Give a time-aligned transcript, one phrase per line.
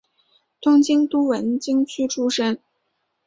[0.59, 2.57] 东京都文京区出身。